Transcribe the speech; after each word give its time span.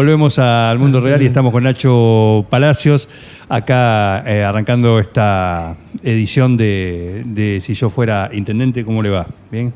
Volvemos 0.00 0.38
al 0.38 0.78
mundo 0.78 1.00
real 1.00 1.22
y 1.22 1.24
estamos 1.24 1.50
con 1.52 1.64
Nacho 1.64 2.44
Palacios, 2.50 3.08
acá 3.48 4.22
eh, 4.26 4.44
arrancando 4.44 4.98
esta 4.98 5.74
edición 6.02 6.58
de, 6.58 7.22
de 7.24 7.62
Si 7.62 7.72
yo 7.72 7.88
fuera 7.88 8.28
intendente, 8.34 8.84
¿cómo 8.84 9.02
le 9.02 9.08
va? 9.08 9.26
¿Bien? 9.50 9.72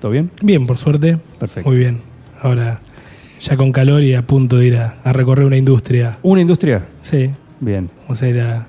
¿Todo 0.00 0.12
bien? 0.12 0.30
Bien, 0.40 0.64
por 0.68 0.78
suerte. 0.78 1.18
Perfecto. 1.40 1.68
Muy 1.68 1.80
bien. 1.80 1.98
Ahora, 2.40 2.78
ya 3.40 3.56
con 3.56 3.72
calor 3.72 4.04
y 4.04 4.14
a 4.14 4.22
punto 4.22 4.56
de 4.56 4.66
ir 4.68 4.76
a, 4.76 4.94
a 5.02 5.12
recorrer 5.12 5.44
una 5.46 5.56
industria. 5.56 6.16
¿Una 6.22 6.42
industria? 6.42 6.84
Sí, 7.02 7.30
Bien. 7.58 7.90
vamos 8.02 8.22
a 8.22 8.28
ir 8.28 8.40
a, 8.42 8.68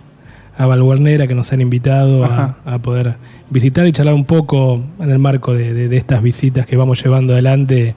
a 0.57 0.65
Valguarnera, 0.65 1.27
que 1.27 1.35
nos 1.35 1.53
han 1.53 1.61
invitado 1.61 2.25
a, 2.25 2.57
a 2.65 2.79
poder 2.79 3.17
visitar 3.51 3.85
y 3.85 3.91
charlar 3.91 4.15
un 4.15 4.25
poco 4.25 4.81
en 4.99 5.11
el 5.11 5.19
marco 5.19 5.53
de, 5.53 5.75
de- 5.75 5.89
de 5.89 5.97
estas 5.97 6.23
visitas 6.23 6.65
que 6.65 6.75
vamos 6.75 7.03
llevando 7.03 7.33
adelante 7.33 7.93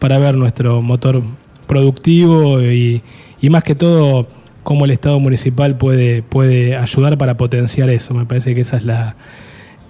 para 0.00 0.18
ver 0.18 0.34
nuestro 0.34 0.82
motor 0.82 1.22
productivo 1.66 2.62
y, 2.62 3.02
y 3.40 3.50
más 3.50 3.62
que 3.64 3.74
todo 3.74 4.26
cómo 4.62 4.84
el 4.84 4.90
Estado 4.90 5.20
municipal 5.20 5.76
puede, 5.76 6.22
puede 6.22 6.76
ayudar 6.76 7.18
para 7.18 7.36
potenciar 7.36 7.88
eso. 7.90 8.14
Me 8.14 8.24
parece 8.26 8.54
que 8.54 8.62
esa 8.62 8.76
es 8.76 8.84
la, 8.84 9.16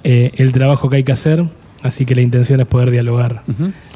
eh, 0.05 0.33
el 0.37 0.53
trabajo 0.53 0.91
que 0.91 0.97
hay 0.97 1.05
que 1.05 1.13
hacer, 1.13 1.45
así 1.83 2.05
que 2.05 2.15
la 2.15 2.21
intención 2.23 2.61
es 2.61 2.67
poder 2.67 2.91
dialogar 2.91 3.43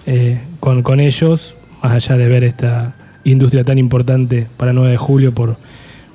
eh, 0.06 0.40
con, 0.60 0.82
con 0.82 1.00
ellos, 1.00 1.56
más 1.82 1.92
allá 1.92 2.16
de 2.16 2.28
ver 2.28 2.44
esta 2.44 2.94
industria 3.24 3.64
tan 3.64 3.76
importante 3.78 4.46
para 4.56 4.72
9 4.72 4.90
de 4.92 4.96
julio 4.96 5.34
por, 5.34 5.56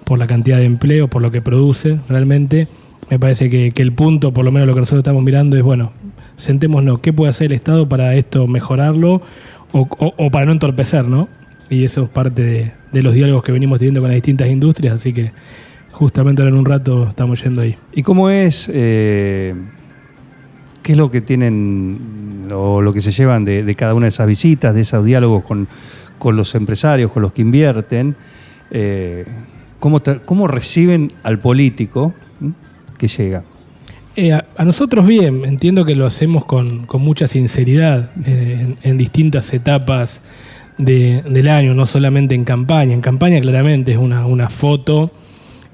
por 0.04 0.18
la 0.18 0.26
cantidad 0.28 0.58
de 0.58 0.66
empleo, 0.66 1.08
por 1.08 1.22
lo 1.22 1.32
que 1.32 1.42
produce 1.42 2.00
realmente. 2.10 2.68
Me 3.12 3.20
parece 3.20 3.52
que, 3.52 3.72
que 3.72 3.84
el 3.84 3.92
punto, 3.94 4.34
por 4.34 4.44
lo 4.46 4.52
menos 4.52 4.68
lo 4.68 4.74
que 4.74 4.80
nosotros 4.80 5.02
estamos 5.02 5.22
mirando, 5.22 5.56
es, 5.58 5.62
bueno, 5.64 5.92
sentémonos, 6.38 7.00
¿qué 7.02 7.14
puede 7.14 7.30
hacer 7.30 7.48
el 7.48 7.52
Estado 7.54 7.88
para 7.88 8.16
esto 8.16 8.48
mejorarlo 8.48 9.22
o, 9.72 9.82
o- 10.00 10.14
o 10.18 10.32
para 10.32 10.46
no 10.48 10.52
entorpecer, 10.54 11.06
¿no? 11.06 11.30
Y 11.70 11.84
eso 11.84 12.04
es 12.04 12.10
parte 12.10 12.44
de, 12.44 12.72
de 12.92 13.04
los 13.04 13.14
diálogos 13.14 13.44
que 13.44 13.52
venimos 13.52 13.80
teniendo 13.80 14.02
con 14.02 14.10
las 14.10 14.16
distintas 14.16 14.48
industrias, 14.50 14.94
así 14.96 15.14
que 15.14 15.32
justamente 15.92 16.42
ahora 16.42 16.54
en 16.54 16.60
un 16.60 16.66
rato 16.66 17.08
estamos 17.08 17.44
yendo 17.44 17.62
ahí. 17.62 17.76
¿Y 17.94 18.04
cómo 18.04 18.30
es, 18.30 18.70
eh, 18.72 19.56
qué 20.84 20.92
es 20.92 20.98
lo 20.98 21.10
que 21.10 21.22
tienen 21.22 22.48
o 22.52 22.82
lo 22.82 22.94
que 22.94 23.02
se 23.02 23.12
llevan 23.12 23.46
de, 23.46 23.64
de 23.64 23.76
cada 23.76 23.94
una 23.94 24.06
de 24.06 24.10
esas 24.10 24.28
visitas, 24.28 24.76
de 24.76 24.82
esos 24.82 25.04
diálogos 25.04 25.44
con, 25.44 25.68
con 26.20 26.36
los 26.36 26.54
empresarios, 26.54 27.12
con 27.12 27.24
los 27.24 27.34
que 27.34 27.42
invierten? 27.42 28.16
Eh, 28.72 29.26
¿cómo, 29.80 30.02
¿Cómo 30.26 30.48
reciben 30.48 31.12
al 31.24 31.40
político 31.40 32.14
que 32.98 33.08
llega? 33.08 33.44
Eh, 34.16 34.34
a, 34.34 34.46
a 34.58 34.66
nosotros 34.66 35.06
bien, 35.08 35.44
entiendo 35.46 35.84
que 35.86 35.96
lo 35.96 36.06
hacemos 36.06 36.46
con, 36.46 36.86
con 36.86 37.02
mucha 37.02 37.28
sinceridad 37.28 38.12
en, 38.26 38.78
en 38.82 38.98
distintas 38.98 39.54
etapas 39.54 40.22
de- 40.78 41.22
del 41.24 41.48
año, 41.48 41.74
no 41.74 41.86
solamente 41.86 42.36
en 42.36 42.44
campaña. 42.44 42.94
En 42.94 43.02
campaña 43.02 43.40
claramente 43.42 43.92
es 43.94 43.98
una, 43.98 44.26
una 44.26 44.50
foto 44.50 45.12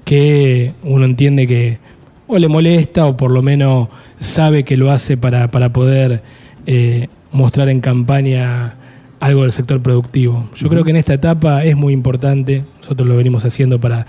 que 0.04 0.72
uno 0.82 1.04
entiende 1.04 1.46
que 1.46 1.78
o 2.26 2.38
le 2.38 2.48
molesta 2.48 3.06
o 3.06 3.16
por 3.16 3.30
lo 3.30 3.42
menos 3.42 3.88
sabe 4.20 4.64
que 4.64 4.76
lo 4.76 4.90
hace 4.90 5.16
para, 5.16 5.48
para 5.48 5.72
poder 5.72 6.22
eh, 6.66 7.08
mostrar 7.32 7.68
en 7.68 7.80
campaña 7.80 8.74
algo 9.20 9.42
del 9.42 9.52
sector 9.52 9.80
productivo. 9.82 10.48
Yo 10.56 10.68
creo 10.68 10.82
que 10.84 10.90
en 10.90 10.96
esta 10.96 11.14
etapa 11.14 11.64
es 11.64 11.76
muy 11.76 11.92
importante, 11.92 12.64
nosotros 12.80 13.06
lo 13.06 13.16
venimos 13.16 13.44
haciendo 13.44 13.80
para 13.80 14.06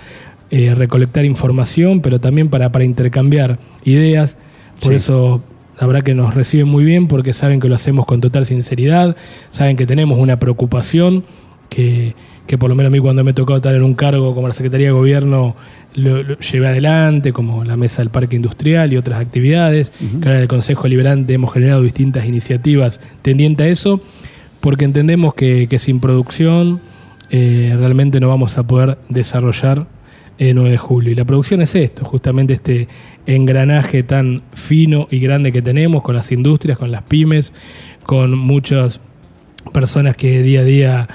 eh, 0.49 0.73
recolectar 0.75 1.25
información, 1.25 2.01
pero 2.01 2.19
también 2.19 2.49
para, 2.49 2.71
para 2.71 2.85
intercambiar 2.85 3.59
ideas. 3.83 4.37
Por 4.81 4.89
Sí. 4.91 4.95
eso 4.95 5.43
la 5.79 5.87
verdad 5.87 6.03
que 6.03 6.13
nos 6.13 6.33
reciben 6.33 6.67
muy 6.67 6.83
bien 6.83 7.07
porque 7.07 7.33
saben 7.33 7.59
que 7.59 7.67
lo 7.67 7.75
hacemos 7.75 8.05
con 8.05 8.21
total 8.21 8.45
sinceridad, 8.45 9.15
saben 9.51 9.75
que 9.75 9.85
tenemos 9.85 10.19
una 10.19 10.37
preocupación 10.39 11.23
que, 11.69 12.15
que 12.47 12.57
por 12.57 12.69
lo 12.69 12.75
menos 12.75 12.89
a 12.89 12.91
mí 12.91 12.99
cuando 12.99 13.23
me 13.23 13.31
ha 13.31 13.35
tocado 13.35 13.57
estar 13.57 13.73
en 13.73 13.83
un 13.83 13.95
cargo 13.95 14.35
como 14.35 14.47
la 14.47 14.53
Secretaría 14.53 14.87
de 14.87 14.93
Gobierno 14.93 15.55
lo, 15.95 16.23
lo 16.23 16.37
llevé 16.37 16.67
adelante, 16.67 17.33
como 17.33 17.63
la 17.63 17.77
Mesa 17.77 18.01
del 18.01 18.09
Parque 18.09 18.35
Industrial 18.35 18.91
y 18.91 18.97
otras 18.97 19.19
actividades. 19.19 19.91
Que 19.99 20.27
ahora 20.27 20.35
en 20.35 20.41
el 20.41 20.47
Consejo 20.47 20.87
Liberante 20.87 21.33
hemos 21.33 21.53
generado 21.53 21.81
distintas 21.81 22.25
iniciativas 22.25 22.99
tendientes 23.21 23.65
a 23.65 23.69
eso, 23.69 24.01
porque 24.59 24.85
entendemos 24.85 25.33
que, 25.33 25.67
que 25.69 25.79
sin 25.79 25.99
producción 25.99 26.81
eh, 27.29 27.75
realmente 27.77 28.19
no 28.19 28.29
vamos 28.29 28.57
a 28.57 28.63
poder 28.63 28.97
desarrollar 29.09 29.87
el 30.37 30.55
9 30.55 30.71
de 30.71 30.77
julio. 30.77 31.11
Y 31.11 31.15
la 31.15 31.25
producción 31.25 31.61
es 31.61 31.75
esto, 31.75 32.05
justamente 32.05 32.53
este 32.53 32.87
engranaje 33.25 34.03
tan 34.03 34.43
fino 34.53 35.07
y 35.11 35.19
grande 35.19 35.51
que 35.51 35.61
tenemos 35.61 36.03
con 36.03 36.15
las 36.15 36.31
industrias, 36.31 36.77
con 36.77 36.91
las 36.91 37.03
pymes, 37.03 37.53
con 38.03 38.37
muchas 38.37 38.99
personas 39.71 40.15
que 40.15 40.41
día 40.41 40.61
a 40.61 40.63
día 40.63 41.07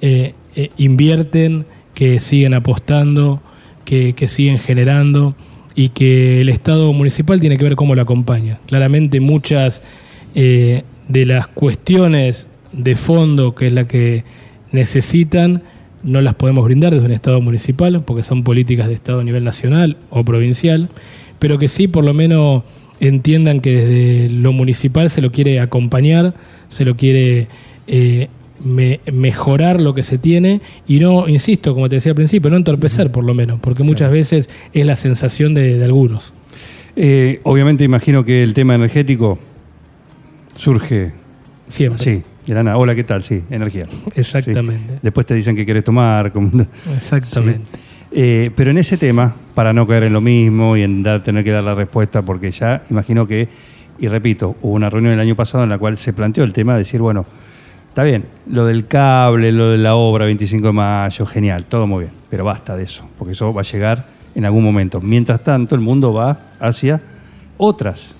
eh, 0.00 0.34
eh, 0.54 0.70
invierten, 0.76 1.66
que 1.94 2.20
siguen 2.20 2.54
apostando, 2.54 3.42
que, 3.84 4.14
que 4.14 4.28
siguen 4.28 4.58
generando 4.58 5.34
y 5.74 5.90
que 5.90 6.40
el 6.40 6.48
Estado 6.48 6.92
municipal 6.92 7.40
tiene 7.40 7.58
que 7.58 7.64
ver 7.64 7.76
cómo 7.76 7.94
lo 7.94 8.02
acompaña. 8.02 8.58
Claramente 8.66 9.20
muchas 9.20 9.82
eh, 10.34 10.82
de 11.08 11.26
las 11.26 11.46
cuestiones 11.46 12.48
de 12.72 12.94
fondo, 12.94 13.54
que 13.54 13.66
es 13.66 13.72
la 13.72 13.86
que 13.86 14.24
necesitan, 14.72 15.62
no 16.06 16.20
las 16.22 16.34
podemos 16.34 16.64
brindar 16.64 16.94
desde 16.94 17.04
un 17.04 17.12
Estado 17.12 17.40
municipal, 17.42 18.02
porque 18.04 18.22
son 18.22 18.42
políticas 18.42 18.88
de 18.88 18.94
Estado 18.94 19.20
a 19.20 19.24
nivel 19.24 19.44
nacional 19.44 19.98
o 20.08 20.24
provincial, 20.24 20.88
pero 21.38 21.58
que 21.58 21.68
sí 21.68 21.86
por 21.88 22.04
lo 22.04 22.14
menos 22.14 22.62
entiendan 23.00 23.60
que 23.60 23.76
desde 23.76 24.30
lo 24.30 24.52
municipal 24.52 25.10
se 25.10 25.20
lo 25.20 25.30
quiere 25.30 25.60
acompañar, 25.60 26.32
se 26.70 26.84
lo 26.86 26.96
quiere 26.96 27.48
eh, 27.86 28.28
me- 28.64 29.00
mejorar 29.12 29.82
lo 29.82 29.92
que 29.94 30.02
se 30.02 30.16
tiene 30.16 30.62
y 30.88 30.98
no, 30.98 31.28
insisto, 31.28 31.74
como 31.74 31.88
te 31.90 31.96
decía 31.96 32.12
al 32.12 32.16
principio, 32.16 32.50
no 32.50 32.56
entorpecer 32.56 33.10
por 33.12 33.22
lo 33.24 33.34
menos, 33.34 33.60
porque 33.60 33.82
muchas 33.82 34.10
veces 34.10 34.48
es 34.72 34.86
la 34.86 34.96
sensación 34.96 35.52
de, 35.52 35.76
de 35.76 35.84
algunos. 35.84 36.32
Eh, 36.96 37.40
obviamente 37.42 37.84
imagino 37.84 38.24
que 38.24 38.42
el 38.42 38.54
tema 38.54 38.74
energético 38.74 39.38
surge 40.54 41.12
Siempre. 41.68 42.02
Sí, 42.02 42.22
de 42.46 42.54
la 42.54 42.62
nada. 42.62 42.76
Hola, 42.76 42.94
¿qué 42.94 43.04
tal? 43.04 43.22
Sí, 43.22 43.42
energía. 43.50 43.86
Exactamente. 44.14 44.94
Sí. 44.94 44.98
Después 45.02 45.26
te 45.26 45.34
dicen 45.34 45.56
que 45.56 45.66
querés 45.66 45.84
tomar. 45.84 46.32
como- 46.32 46.50
Exactamente. 46.94 47.70
Eh, 48.12 48.50
pero 48.54 48.70
en 48.70 48.78
ese 48.78 48.96
tema, 48.96 49.34
para 49.54 49.72
no 49.72 49.86
caer 49.86 50.04
en 50.04 50.12
lo 50.12 50.20
mismo 50.20 50.76
y 50.76 50.82
en 50.82 51.02
dar, 51.02 51.22
tener 51.22 51.44
que 51.44 51.50
dar 51.50 51.64
la 51.64 51.74
respuesta, 51.74 52.22
porque 52.22 52.50
ya 52.50 52.82
imagino 52.90 53.26
que, 53.26 53.48
y 53.98 54.08
repito, 54.08 54.56
hubo 54.62 54.74
una 54.74 54.88
reunión 54.88 55.12
el 55.12 55.20
año 55.20 55.34
pasado 55.34 55.64
en 55.64 55.70
la 55.70 55.78
cual 55.78 55.98
se 55.98 56.12
planteó 56.12 56.44
el 56.44 56.52
tema 56.52 56.74
de 56.74 56.78
decir, 56.80 57.00
bueno, 57.00 57.26
está 57.88 58.04
bien, 58.04 58.24
lo 58.48 58.64
del 58.64 58.86
cable, 58.86 59.50
lo 59.52 59.70
de 59.72 59.78
la 59.78 59.96
obra 59.96 60.24
25 60.24 60.68
de 60.68 60.72
mayo, 60.72 61.26
genial, 61.26 61.64
todo 61.64 61.86
muy 61.86 62.04
bien, 62.04 62.12
pero 62.30 62.44
basta 62.44 62.76
de 62.76 62.84
eso, 62.84 63.06
porque 63.18 63.32
eso 63.32 63.52
va 63.52 63.62
a 63.62 63.64
llegar 63.64 64.06
en 64.34 64.44
algún 64.44 64.62
momento. 64.64 65.00
Mientras 65.00 65.42
tanto, 65.42 65.74
el 65.74 65.80
mundo 65.80 66.12
va 66.12 66.38
hacia 66.60 67.00
otras 67.56 68.14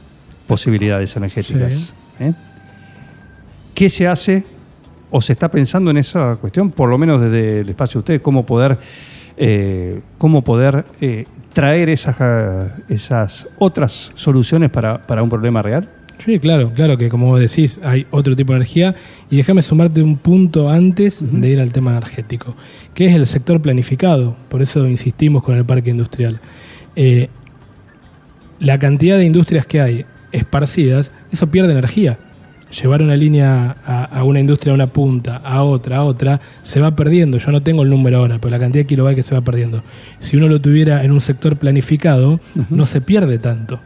posibilidades 0.46 1.14
energéticas. 1.16 1.74
Sí. 1.74 1.92
¿eh? 2.24 2.32
¿Qué 3.76 3.90
se 3.90 4.08
hace 4.08 4.42
o 5.10 5.20
se 5.20 5.34
está 5.34 5.50
pensando 5.50 5.90
en 5.90 5.98
esa 5.98 6.36
cuestión, 6.36 6.70
por 6.70 6.88
lo 6.88 6.96
menos 6.96 7.20
desde 7.20 7.60
el 7.60 7.68
espacio 7.68 7.98
de 7.98 8.00
ustedes, 8.00 8.20
cómo 8.22 8.46
poder, 8.46 8.78
eh, 9.36 10.00
cómo 10.16 10.42
poder 10.42 10.86
eh, 11.02 11.26
traer 11.52 11.90
esas, 11.90 12.16
esas 12.88 13.46
otras 13.58 14.12
soluciones 14.14 14.70
para, 14.70 15.06
para 15.06 15.22
un 15.22 15.28
problema 15.28 15.60
real? 15.60 15.90
Sí, 16.16 16.38
claro, 16.38 16.72
claro 16.74 16.96
que 16.96 17.10
como 17.10 17.26
vos 17.26 17.38
decís, 17.38 17.78
hay 17.84 18.06
otro 18.10 18.34
tipo 18.34 18.54
de 18.54 18.60
energía. 18.60 18.94
Y 19.28 19.36
déjame 19.36 19.60
sumarte 19.60 20.02
un 20.02 20.16
punto 20.16 20.70
antes 20.70 21.22
de 21.22 21.46
ir 21.46 21.60
al 21.60 21.70
tema 21.70 21.90
energético, 21.90 22.56
que 22.94 23.04
es 23.04 23.14
el 23.14 23.26
sector 23.26 23.60
planificado. 23.60 24.36
Por 24.48 24.62
eso 24.62 24.86
insistimos 24.88 25.42
con 25.42 25.54
el 25.54 25.66
parque 25.66 25.90
industrial. 25.90 26.40
Eh, 26.96 27.28
la 28.58 28.78
cantidad 28.78 29.18
de 29.18 29.26
industrias 29.26 29.66
que 29.66 29.82
hay 29.82 30.06
esparcidas, 30.32 31.12
eso 31.30 31.50
pierde 31.50 31.72
energía. 31.72 32.18
Llevar 32.70 33.00
una 33.00 33.14
línea 33.16 33.76
a, 33.86 34.04
a 34.04 34.24
una 34.24 34.40
industria 34.40 34.72
a 34.72 34.74
una 34.74 34.88
punta, 34.88 35.36
a 35.36 35.62
otra, 35.62 35.98
a 35.98 36.04
otra, 36.04 36.40
se 36.62 36.80
va 36.80 36.96
perdiendo. 36.96 37.38
Yo 37.38 37.52
no 37.52 37.62
tengo 37.62 37.82
el 37.84 37.90
número 37.90 38.18
ahora, 38.18 38.38
pero 38.40 38.50
la 38.50 38.58
cantidad 38.58 38.82
de 38.82 38.86
kilovatios 38.86 39.24
que 39.24 39.28
se 39.28 39.34
va 39.34 39.40
perdiendo. 39.40 39.82
Si 40.18 40.36
uno 40.36 40.48
lo 40.48 40.60
tuviera 40.60 41.04
en 41.04 41.12
un 41.12 41.20
sector 41.20 41.56
planificado, 41.56 42.40
no 42.68 42.86
se 42.86 43.00
pierde 43.00 43.38
tanto. 43.38 43.78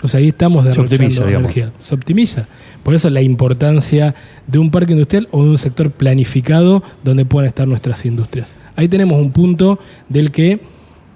O 0.00 0.06
sea, 0.06 0.20
ahí 0.20 0.28
estamos 0.28 0.62
Se 0.62 0.70
derrochando 0.70 1.08
digamos. 1.08 1.28
energía. 1.56 1.72
Se 1.80 1.94
optimiza. 1.94 2.46
Por 2.84 2.94
eso 2.94 3.10
la 3.10 3.20
importancia 3.20 4.14
de 4.46 4.58
un 4.58 4.70
parque 4.70 4.92
industrial 4.92 5.26
o 5.32 5.42
de 5.42 5.50
un 5.50 5.58
sector 5.58 5.90
planificado 5.90 6.84
donde 7.02 7.24
puedan 7.24 7.48
estar 7.48 7.66
nuestras 7.66 8.06
industrias. 8.06 8.54
Ahí 8.76 8.86
tenemos 8.86 9.20
un 9.20 9.32
punto 9.32 9.80
del 10.08 10.30
que 10.30 10.60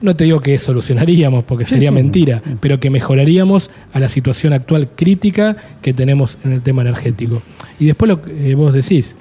no 0.03 0.17
te 0.17 0.25
digo 0.25 0.41
que 0.41 0.59
solucionaríamos 0.59 1.45
porque 1.45 1.65
sería 1.65 1.91
sí. 1.91 1.95
mentira, 1.95 2.43
pero 2.61 2.81
que 2.81 2.91
mejoraríamos 2.91 3.71
a 3.93 4.01
la 4.01 4.09
situación 4.09 4.53
actual 4.53 4.91
crítica 4.95 5.57
que 5.81 5.93
tenemos 5.93 6.39
en 6.45 6.53
el 6.53 6.63
tema 6.63 6.83
energético. 6.83 7.43
Y 7.79 7.87
después 7.87 8.09
lo 8.09 8.23
que 8.23 8.51
eh, 8.51 8.55
vos 8.55 8.73
decís, 8.73 9.17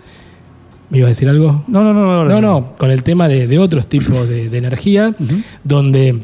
¿me 0.89 0.97
ibas 0.97 1.07
a 1.07 1.09
decir 1.09 1.29
algo? 1.29 1.63
No, 1.67 1.83
no, 1.83 1.93
no. 1.93 2.25
No, 2.25 2.25
No, 2.25 2.41
no, 2.41 2.75
con 2.77 2.91
el 2.91 3.03
tema 3.03 3.27
de, 3.27 3.47
de 3.47 3.59
otros 3.59 3.87
tipos 3.87 4.27
de, 4.27 4.49
de 4.49 4.57
energía, 4.57 5.15
donde 5.63 6.21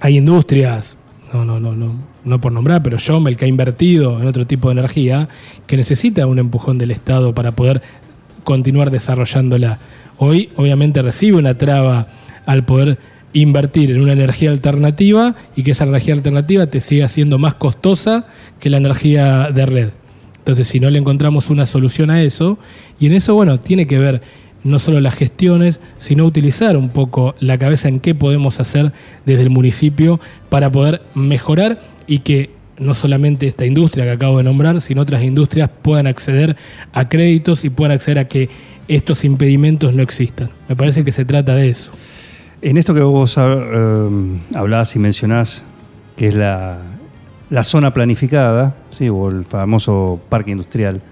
hay 0.00 0.18
industrias, 0.18 0.96
no, 1.32 1.44
no, 1.44 1.58
no, 1.60 1.74
no, 1.74 1.94
no 2.24 2.40
por 2.40 2.52
nombrar, 2.52 2.82
pero 2.82 2.98
Jomel 3.04 3.36
que 3.36 3.44
ha 3.44 3.48
invertido 3.48 4.20
en 4.20 4.26
otro 4.26 4.46
tipo 4.46 4.68
de 4.68 4.72
energía, 4.72 5.28
que 5.66 5.76
necesita 5.76 6.26
un 6.26 6.38
empujón 6.38 6.78
del 6.78 6.90
Estado 6.90 7.34
para 7.34 7.52
poder 7.52 7.82
continuar 8.44 8.90
desarrollándola. 8.90 9.78
Hoy, 10.18 10.50
obviamente, 10.56 11.02
recibe 11.02 11.38
una 11.38 11.56
traba 11.56 12.08
al 12.46 12.64
poder 12.64 12.98
invertir 13.34 13.90
en 13.90 14.00
una 14.00 14.12
energía 14.12 14.50
alternativa 14.50 15.34
y 15.54 15.64
que 15.64 15.72
esa 15.72 15.84
energía 15.84 16.14
alternativa 16.14 16.66
te 16.66 16.80
siga 16.80 17.08
siendo 17.08 17.38
más 17.38 17.54
costosa 17.54 18.26
que 18.60 18.70
la 18.70 18.78
energía 18.78 19.50
de 19.52 19.66
red. 19.66 19.88
Entonces, 20.38 20.68
si 20.68 20.80
no 20.80 20.88
le 20.88 20.98
encontramos 20.98 21.50
una 21.50 21.66
solución 21.66 22.10
a 22.10 22.22
eso, 22.22 22.58
y 22.98 23.06
en 23.06 23.12
eso, 23.12 23.34
bueno, 23.34 23.60
tiene 23.60 23.86
que 23.86 23.98
ver 23.98 24.22
no 24.62 24.78
solo 24.78 25.00
las 25.00 25.14
gestiones, 25.14 25.80
sino 25.98 26.24
utilizar 26.24 26.76
un 26.76 26.88
poco 26.88 27.34
la 27.40 27.58
cabeza 27.58 27.88
en 27.88 28.00
qué 28.00 28.14
podemos 28.14 28.60
hacer 28.60 28.92
desde 29.26 29.42
el 29.42 29.50
municipio 29.50 30.20
para 30.48 30.70
poder 30.70 31.02
mejorar 31.14 31.80
y 32.06 32.20
que 32.20 32.50
no 32.78 32.94
solamente 32.94 33.46
esta 33.46 33.66
industria 33.66 34.04
que 34.04 34.12
acabo 34.12 34.38
de 34.38 34.44
nombrar, 34.44 34.80
sino 34.80 35.02
otras 35.02 35.22
industrias 35.22 35.70
puedan 35.82 36.06
acceder 36.06 36.56
a 36.92 37.08
créditos 37.08 37.64
y 37.64 37.70
puedan 37.70 37.92
acceder 37.92 38.18
a 38.18 38.28
que 38.28 38.48
estos 38.88 39.24
impedimentos 39.24 39.94
no 39.94 40.02
existan. 40.02 40.50
Me 40.68 40.76
parece 40.76 41.04
que 41.04 41.12
se 41.12 41.24
trata 41.24 41.54
de 41.54 41.68
eso. 41.68 41.92
En 42.66 42.78
esto 42.78 42.94
que 42.94 43.02
vos 43.02 43.36
eh, 43.36 44.08
hablás 44.54 44.96
y 44.96 44.98
mencionás, 44.98 45.62
que 46.16 46.28
es 46.28 46.34
la, 46.34 46.78
la 47.50 47.62
zona 47.62 47.92
planificada, 47.92 48.74
¿sí? 48.88 49.06
o 49.10 49.28
el 49.28 49.44
famoso 49.44 50.18
parque 50.30 50.52
industrial, 50.52 51.02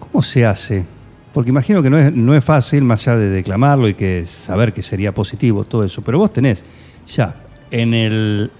¿cómo 0.00 0.20
se 0.20 0.44
hace? 0.44 0.84
Porque 1.32 1.50
imagino 1.50 1.80
que 1.80 1.90
no 1.90 1.98
es, 2.00 2.12
no 2.12 2.34
es 2.34 2.44
fácil, 2.44 2.82
más 2.82 3.06
allá 3.06 3.18
de 3.18 3.28
declamarlo 3.28 3.86
y 3.86 3.94
que 3.94 4.26
saber 4.26 4.72
que 4.72 4.82
sería 4.82 5.14
positivo 5.14 5.62
todo 5.62 5.84
eso, 5.84 6.02
pero 6.02 6.18
vos 6.18 6.32
tenés 6.32 6.64
ya 7.06 7.36
en 7.70 7.94
el 7.94 8.50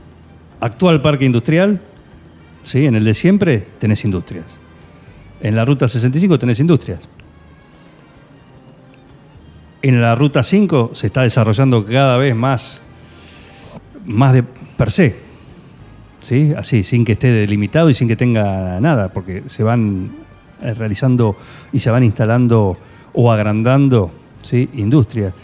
actual 0.61 1.03
parque 1.03 1.25
industrial, 1.25 1.81
¿sí? 2.63 2.87
en 2.87 2.95
el 2.95 3.03
de 3.03 3.15
siempre, 3.15 3.67
tenés 3.81 4.05
industrias. 4.05 4.47
En 5.41 5.57
la 5.57 5.65
ruta 5.65 5.89
65 5.89 6.39
tenés 6.39 6.61
industrias. 6.61 7.09
En 9.83 10.01
la 10.01 10.15
ruta 10.15 10.45
5 10.45 10.93
se 10.95 11.09
está 11.09 11.23
desarrollando 11.23 11.85
cada 11.85 12.17
vez 12.17 12.37
más, 12.37 12.81
más 14.07 14.33
de 14.33 14.45
per 14.45 14.93
se. 14.93 15.17
¿Sí? 16.21 16.55
Así, 16.57 16.85
sin 16.85 17.05
que 17.05 17.13
esté 17.13 17.33
delimitado 17.33 17.91
y 17.91 17.95
sin 17.95 18.07
que 18.07 18.15
tenga 18.15 18.79
nada, 18.81 19.09
porque 19.09 19.43
se 19.47 19.65
van 19.65 20.13
eh, 20.63 20.73
realizando 20.73 21.37
y 21.73 21.81
se 21.81 21.91
van 21.91 22.05
instalando 22.05 22.79
o 23.13 23.33
agrandando 23.33 24.13
¿sí? 24.43 24.71
industrias. 24.75 25.35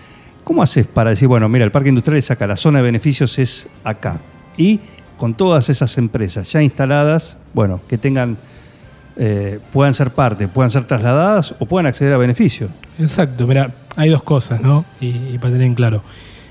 ¿Cómo 0.45 0.63
haces 0.63 0.87
para 0.87 1.11
decir, 1.11 1.27
bueno, 1.27 1.49
mira, 1.49 1.65
el 1.65 1.73
parque 1.73 1.89
industrial 1.89 2.19
es 2.19 2.31
acá, 2.31 2.47
la 2.47 2.57
zona 2.57 2.79
de 2.79 2.85
beneficios 2.85 3.41
es 3.41 3.69
acá? 3.83 4.21
Y 4.57 4.79
con 5.17 5.35
todas 5.35 5.69
esas 5.69 5.99
empresas 5.99 6.51
ya 6.53 6.63
instaladas, 6.63 7.37
bueno, 7.53 7.81
que 7.89 7.99
tengan, 7.99 8.39
eh, 9.17 9.59
puedan 9.73 9.95
ser 9.95 10.13
parte, 10.13 10.47
puedan 10.47 10.71
ser 10.71 10.85
trasladadas 10.85 11.57
o 11.59 11.67
puedan 11.67 11.87
acceder 11.87 12.15
a 12.15 12.19
beneficios. 12.19 12.71
Exacto, 12.99 13.47
mira, 13.47 13.73
hay 13.97 14.11
dos 14.11 14.23
cosas, 14.23 14.61
¿no? 14.61 14.85
Y, 15.01 15.07
y 15.35 15.39
para 15.41 15.53
tener 15.53 15.67
en 15.67 15.75
claro. 15.75 16.03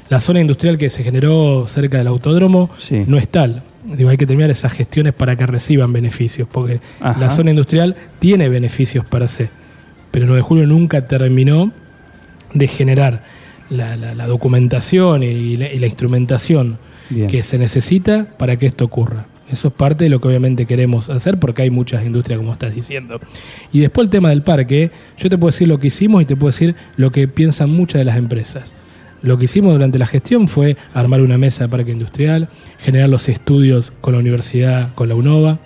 La 0.10 0.20
zona 0.22 0.40
industrial 0.40 0.78
que 0.78 0.90
se 0.90 1.04
generó 1.04 1.66
cerca 1.68 1.98
del 1.98 2.08
autódromo 2.08 2.70
Sí. 2.78 3.04
no 3.08 3.18
es 3.18 3.28
tal. 3.28 3.64
Digo, 3.84 4.10
hay 4.10 4.18
que 4.18 4.26
terminar 4.26 4.50
esas 4.50 4.74
gestiones 4.74 5.14
para 5.14 5.36
que 5.36 5.46
reciban 5.46 5.92
beneficios, 5.94 6.48
porque 6.52 6.80
Ajá. 7.02 7.20
la 7.20 7.30
zona 7.30 7.50
industrial 7.52 7.96
tiene 8.20 8.48
beneficios 8.50 9.06
per 9.06 9.28
se, 9.28 9.50
pero 10.12 10.26
9 10.26 10.38
de 10.38 10.42
julio 10.44 10.68
nunca 10.68 11.08
terminó 11.08 11.72
de 12.54 12.68
generar 12.68 13.24
la, 13.70 13.96
la- 13.98 14.16
la 14.16 14.28
documentación 14.28 15.24
y 15.24 15.58
la, 15.58 15.72
y 15.72 15.80
la 15.80 15.88
instrumentación 15.88 16.78
Bien. 17.10 17.28
que 17.28 17.44
se 17.44 17.58
necesita 17.58 18.26
para 18.38 18.56
que 18.58 18.66
esto 18.66 18.86
ocurra. 18.86 19.26
Eso 19.50 19.70
es 19.70 19.74
parte 19.74 20.04
de 20.04 20.10
lo 20.10 20.20
que 20.20 20.28
obviamente 20.28 20.66
queremos 20.66 21.10
hacer 21.10 21.40
porque 21.40 21.62
hay 21.62 21.70
muchas 21.70 22.06
industrias, 22.06 22.40
como 22.40 22.54
estás 22.54 22.76
diciendo. 22.76 23.20
Y 23.72 23.80
después 23.80 24.06
el 24.06 24.10
tema 24.10 24.30
del 24.30 24.44
parque, 24.44 24.92
yo 25.18 25.30
te 25.30 25.38
puedo 25.38 25.50
decir 25.50 25.68
lo 25.68 25.80
que 25.80 25.88
hicimos 25.88 26.22
y 26.22 26.26
te 26.26 26.36
puedo 26.36 26.52
decir 26.52 26.76
lo 26.98 27.12
que 27.12 27.28
piensan 27.28 27.70
muchas 27.70 28.00
de 28.00 28.06
las 28.06 28.18
empresas. 28.18 28.74
Lo 29.22 29.38
que 29.38 29.46
hicimos 29.46 29.74
durante 29.74 29.98
la 29.98 30.06
gestión 30.06 30.48
fue 30.48 30.78
armar 30.94 31.22
una 31.22 31.38
mesa 31.38 31.64
de 31.64 31.70
parque 31.70 31.92
industrial, 31.92 32.50
generar 32.78 33.10
los 33.10 33.30
estudios 33.30 33.92
con 34.02 34.14
la 34.14 34.20
universidad, 34.20 34.94
con 34.94 35.10
la 35.10 35.16
UNOVA, 35.16 35.60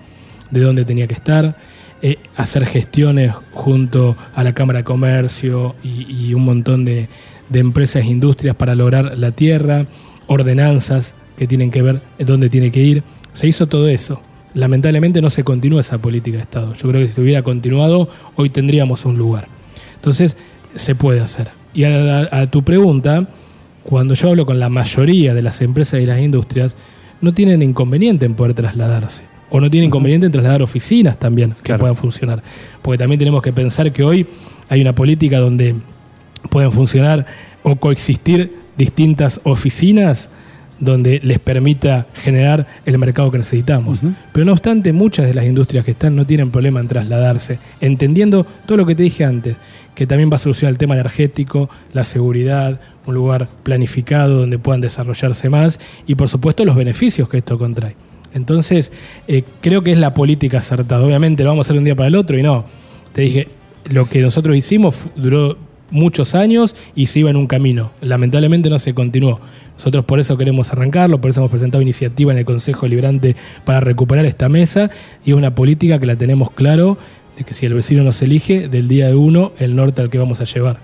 de 0.51 0.59
dónde 0.61 0.85
tenía 0.85 1.07
que 1.07 1.15
estar, 1.15 1.57
eh, 2.01 2.17
hacer 2.35 2.65
gestiones 2.65 3.33
junto 3.51 4.15
a 4.35 4.43
la 4.43 4.53
Cámara 4.53 4.79
de 4.79 4.83
Comercio 4.83 5.75
y, 5.83 6.33
un 6.33 6.45
montón 6.45 6.85
de, 6.85 7.09
de 7.49 7.59
empresas 7.59 8.03
e 8.03 8.07
industrias 8.07 8.55
para 8.55 8.73
lograr 8.73 9.17
la 9.17 9.31
tierra, 9.31 9.85
ordenanzas 10.27 11.13
que 11.37 11.47
tienen 11.47 11.71
que 11.71 11.81
ver 11.81 12.01
dónde 12.19 12.49
tiene 12.49 12.71
que 12.71 12.79
ir. 12.79 13.03
Se 13.33 13.47
hizo 13.47 13.67
todo 13.67 13.87
eso. 13.87 14.21
Lamentablemente 14.53 15.21
no 15.21 15.29
se 15.29 15.43
continúa 15.43 15.81
esa 15.81 15.97
política 15.97 16.37
de 16.37 16.43
Estado. 16.43 16.73
Yo 16.73 16.89
creo 16.89 17.01
que 17.01 17.07
si 17.07 17.13
se 17.15 17.21
hubiera 17.21 17.41
continuado, 17.41 18.09
hoy 18.35 18.49
tendríamos 18.49 19.05
un 19.05 19.17
lugar. 19.17 19.47
Entonces, 19.95 20.35
se 20.75 20.95
puede 20.95 21.21
hacer. 21.21 21.49
Y 21.73 21.85
a, 21.85 22.27
a 22.31 22.51
tu 22.51 22.63
pregunta, 22.63 23.27
cuando 23.83 24.13
yo 24.13 24.29
hablo 24.29 24.45
con 24.45 24.59
la 24.59 24.67
mayoría 24.69 25.33
de 25.33 25.41
las 25.41 25.61
empresas 25.61 26.01
y 26.01 26.05
las 26.05 26.19
industrias, 26.19 26.75
no 27.21 27.33
tienen 27.33 27.61
inconveniente 27.61 28.25
en 28.25 28.33
poder 28.33 28.53
trasladarse. 28.53 29.23
O 29.49 29.59
no 29.61 29.69
tienen 29.69 29.87
inconveniente 29.87 30.25
en 30.25 30.31
trasladar 30.31 30.61
oficinas 30.61 31.17
también 31.19 31.51
que 31.51 31.61
Claro. 31.63 31.81
puedan 31.81 31.95
funcionar. 31.95 32.41
Porque 32.81 32.97
también 32.97 33.19
tenemos 33.19 33.41
que 33.41 33.53
pensar 33.53 33.91
que 33.93 34.03
hoy 34.03 34.25
hay 34.69 34.81
una 34.81 34.95
política 34.95 35.39
donde 35.39 35.75
pueden 36.49 36.71
funcionar 36.71 37.25
o 37.63 37.75
coexistir 37.75 38.53
distintas 38.77 39.39
oficinas 39.43 40.29
donde 40.81 41.21
les 41.23 41.39
permita 41.39 42.07
generar 42.13 42.67
el 42.85 42.97
mercado 42.97 43.31
que 43.31 43.37
necesitamos. 43.37 44.01
Pero 44.33 44.45
no 44.45 44.51
obstante, 44.51 44.91
muchas 44.91 45.27
de 45.27 45.33
las 45.33 45.45
industrias 45.45 45.85
que 45.85 45.91
están 45.91 46.15
no 46.17 46.25
tienen 46.25 46.51
problema 46.51 46.81
en 46.81 46.89
trasladarse, 46.89 47.59
entendiendo 47.79 48.45
todo 48.65 48.79
lo 48.79 48.85
que 48.85 48.95
te 48.95 49.03
dije 49.03 49.23
antes, 49.23 49.55
que 49.95 50.07
también 50.07 50.29
va 50.29 50.35
a 50.35 50.39
solucionar 50.39 50.71
el 50.71 50.77
tema 50.77 50.95
energético, 50.95 51.69
la 51.93 52.03
seguridad, 52.03 52.81
un 53.05 53.13
lugar 53.13 53.47
planificado 53.63 54.39
donde 54.39 54.57
puedan 54.57 54.81
desarrollarse 54.81 55.49
más 55.49 55.79
y 56.07 56.15
por 56.15 56.29
supuesto 56.29 56.65
los 56.65 56.75
beneficios 56.75 57.29
que 57.29 57.37
esto 57.37 57.57
contrae. 57.57 57.95
Entonces, 58.33 58.91
eh, 59.27 59.43
creo 59.61 59.83
que 59.83 59.91
es 59.91 59.97
la 59.97 60.13
política 60.13 60.59
acertada. 60.59 61.05
Obviamente 61.05 61.43
lo 61.43 61.49
vamos 61.49 61.65
a 61.65 61.67
hacer 61.67 61.75
de 61.75 61.79
un 61.79 61.85
día 61.85 61.95
para 61.95 62.07
el 62.07 62.15
otro 62.15 62.37
y 62.37 62.43
no. 62.43 62.65
Te 63.13 63.21
dije, 63.21 63.49
lo 63.85 64.07
que 64.07 64.21
nosotros 64.21 64.55
hicimos 64.55 65.07
duró 65.15 65.57
muchos 65.91 66.35
años 66.35 66.75
y 66.95 67.07
se 67.07 67.19
iba 67.19 67.29
en 67.29 67.35
un 67.35 67.47
camino. 67.47 67.91
Lamentablemente 68.01 68.69
no 68.69 68.79
se 68.79 68.93
continuó. 68.93 69.39
Nosotros 69.75 70.05
por 70.05 70.19
eso 70.19 70.37
queremos 70.37 70.71
arrancarlo, 70.71 71.21
por 71.21 71.29
eso 71.29 71.41
hemos 71.41 71.51
presentado 71.51 71.81
iniciativa 71.81 72.31
en 72.31 72.39
el 72.39 72.45
Consejo 72.45 72.87
Librante 72.87 73.35
para 73.65 73.79
recuperar 73.79 74.25
esta 74.25 74.49
mesa 74.49 74.89
y 75.23 75.31
es 75.31 75.37
una 75.37 75.53
política 75.55 75.99
que 75.99 76.05
la 76.05 76.15
tenemos 76.15 76.51
claro 76.51 76.97
de 77.37 77.43
que 77.43 77.53
si 77.53 77.65
el 77.65 77.73
vecino 77.73 78.03
nos 78.03 78.21
elige, 78.21 78.67
del 78.67 78.87
día 78.87 79.07
de 79.07 79.15
uno, 79.15 79.53
el 79.57 79.75
norte 79.75 80.01
al 80.01 80.09
que 80.09 80.17
vamos 80.17 80.41
a 80.41 80.45
llevar. 80.45 80.79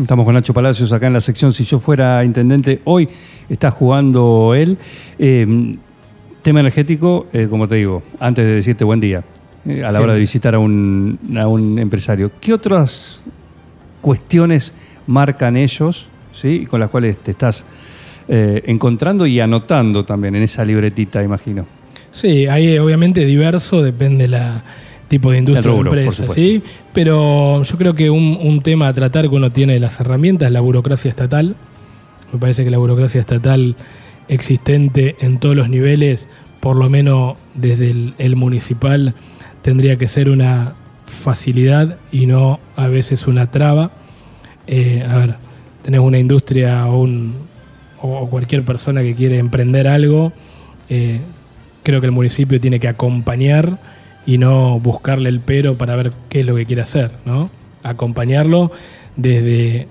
Estamos 0.00 0.24
con 0.24 0.34
Nacho 0.34 0.54
Palacios 0.54 0.92
acá 0.92 1.08
en 1.08 1.12
la 1.12 1.20
sección 1.20 1.52
Si 1.52 1.64
yo 1.64 1.80
fuera 1.80 2.24
intendente, 2.24 2.80
hoy 2.84 3.08
está 3.48 3.70
jugando 3.70 4.54
él. 4.54 4.78
Eh, 5.18 5.74
tema 6.42 6.60
energético, 6.60 7.26
eh, 7.32 7.46
como 7.48 7.68
te 7.68 7.76
digo, 7.76 8.02
antes 8.20 8.44
de 8.44 8.54
decirte 8.54 8.84
buen 8.84 9.00
día, 9.00 9.24
eh, 9.64 9.82
a 9.84 9.92
la 9.92 10.00
hora 10.00 10.14
de 10.14 10.20
visitar 10.20 10.54
a 10.54 10.58
un, 10.58 11.18
a 11.36 11.46
un 11.46 11.78
empresario, 11.78 12.30
¿qué 12.40 12.52
otras 12.52 13.20
cuestiones 14.02 14.74
marcan 15.06 15.56
ellos 15.56 16.08
¿sí? 16.34 16.66
con 16.66 16.80
las 16.80 16.90
cuales 16.90 17.16
te 17.18 17.30
estás 17.30 17.64
eh, 18.28 18.62
encontrando 18.66 19.26
y 19.26 19.40
anotando 19.40 20.04
también 20.04 20.34
en 20.34 20.42
esa 20.42 20.64
libretita, 20.64 21.22
imagino? 21.22 21.66
Sí, 22.10 22.46
ahí 22.46 22.68
eh, 22.68 22.80
obviamente 22.80 23.24
diverso, 23.24 23.82
depende 23.82 24.28
la 24.28 24.62
tipo 25.08 25.30
de 25.30 25.38
industria 25.38 25.72
rubro, 25.72 25.90
o 25.90 25.94
empresa. 25.94 26.28
¿sí? 26.28 26.62
Pero 26.92 27.62
yo 27.62 27.78
creo 27.78 27.94
que 27.94 28.10
un, 28.10 28.38
un 28.40 28.60
tema 28.60 28.88
a 28.88 28.92
tratar 28.92 29.28
que 29.28 29.34
uno 29.34 29.50
tiene 29.52 29.74
de 29.74 29.80
las 29.80 30.00
herramientas 30.00 30.46
es 30.46 30.52
la 30.52 30.60
burocracia 30.60 31.08
estatal. 31.08 31.56
Me 32.32 32.38
parece 32.38 32.64
que 32.64 32.70
la 32.70 32.78
burocracia 32.78 33.20
estatal 33.20 33.76
existente 34.28 35.16
en 35.20 35.38
todos 35.38 35.54
los 35.54 35.68
niveles, 35.68 36.28
por 36.60 36.76
lo 36.76 36.88
menos 36.88 37.36
desde 37.54 37.90
el, 37.90 38.14
el 38.18 38.36
municipal, 38.36 39.14
tendría 39.62 39.96
que 39.96 40.08
ser 40.08 40.30
una 40.30 40.74
facilidad 41.12 41.98
y 42.10 42.26
no 42.26 42.58
a 42.76 42.88
veces 42.88 43.26
una 43.26 43.48
traba. 43.48 43.92
Eh, 44.66 45.06
a 45.08 45.16
ver, 45.18 45.36
tenés 45.82 46.00
una 46.00 46.18
industria 46.18 46.86
o, 46.86 47.02
un, 47.02 47.34
o 48.00 48.28
cualquier 48.28 48.64
persona 48.64 49.02
que 49.02 49.14
quiere 49.14 49.38
emprender 49.38 49.86
algo, 49.86 50.32
eh, 50.88 51.20
creo 51.82 52.00
que 52.00 52.06
el 52.06 52.12
municipio 52.12 52.60
tiene 52.60 52.80
que 52.80 52.88
acompañar 52.88 53.78
y 54.26 54.38
no 54.38 54.78
buscarle 54.80 55.28
el 55.28 55.40
pero 55.40 55.76
para 55.76 55.96
ver 55.96 56.12
qué 56.28 56.40
es 56.40 56.46
lo 56.46 56.54
que 56.54 56.66
quiere 56.66 56.82
hacer, 56.82 57.12
¿no? 57.24 57.50
Acompañarlo 57.82 58.70
desde 59.16 59.88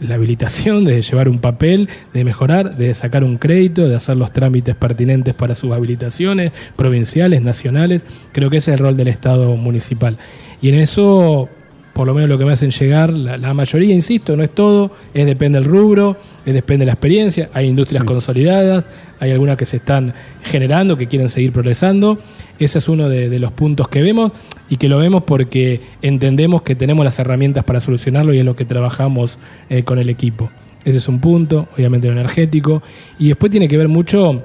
la 0.00 0.14
habilitación, 0.14 0.84
de 0.84 1.02
llevar 1.02 1.28
un 1.28 1.38
papel, 1.38 1.88
de 2.12 2.24
mejorar, 2.24 2.76
de 2.76 2.92
sacar 2.94 3.24
un 3.24 3.38
crédito, 3.38 3.88
de 3.88 3.96
hacer 3.96 4.16
los 4.16 4.32
trámites 4.32 4.74
pertinentes 4.74 5.34
para 5.34 5.54
sus 5.54 5.72
habilitaciones 5.72 6.52
provinciales, 6.76 7.42
nacionales. 7.42 8.04
Creo 8.32 8.50
que 8.50 8.58
ese 8.58 8.72
es 8.72 8.78
el 8.78 8.84
rol 8.84 8.96
del 8.96 9.08
Estado 9.08 9.56
municipal. 9.56 10.18
Y 10.60 10.68
en 10.68 10.76
eso 10.76 11.48
por 11.96 12.06
lo 12.06 12.12
menos 12.12 12.28
lo 12.28 12.36
que 12.36 12.44
me 12.44 12.52
hacen 12.52 12.72
llegar, 12.72 13.10
la, 13.10 13.54
mayoría, 13.54 13.94
insisto, 13.94 14.36
no 14.36 14.42
es 14.42 14.50
todo, 14.50 14.90
es 15.14 15.24
depende 15.24 15.58
del 15.58 15.66
rubro, 15.66 16.18
es 16.44 16.52
depende 16.52 16.82
de 16.82 16.88
la 16.88 16.92
experiencia, 16.92 17.48
hay 17.54 17.68
industrias 17.68 18.04
consolidadas, 18.04 18.86
hay 19.18 19.30
algunas 19.30 19.56
que 19.56 19.64
se 19.64 19.78
están 19.78 20.12
generando, 20.42 20.98
que 20.98 21.06
quieren 21.06 21.30
seguir 21.30 21.52
progresando, 21.52 22.18
ese 22.58 22.76
es 22.80 22.88
uno 22.90 23.08
de, 23.08 23.38
los 23.38 23.50
puntos 23.50 23.88
que 23.88 24.02
vemos 24.02 24.32
y 24.68 24.76
que 24.76 24.90
lo 24.90 24.98
vemos 24.98 25.22
porque 25.22 25.80
entendemos 26.02 26.60
que 26.60 26.74
tenemos 26.74 27.02
las 27.02 27.18
herramientas 27.18 27.64
para 27.64 27.80
solucionarlo 27.80 28.34
y 28.34 28.40
es 28.40 28.44
lo 28.44 28.56
que 28.56 28.66
trabajamos 28.66 29.38
eh, 29.70 29.82
con 29.84 29.98
el 29.98 30.10
equipo. 30.10 30.50
Ese 30.84 30.98
es 30.98 31.08
un 31.08 31.18
punto, 31.18 31.66
obviamente 31.78 32.08
lo 32.08 32.12
energético, 32.12 32.82
y 33.18 33.28
después 33.28 33.50
tiene 33.50 33.68
que 33.68 33.78
ver 33.78 33.88
mucho 33.88 34.42